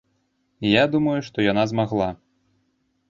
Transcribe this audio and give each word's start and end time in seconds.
Я 0.67 0.83
думаю, 0.95 1.15
што 1.27 1.37
яна 1.51 1.67
змагла. 1.73 2.09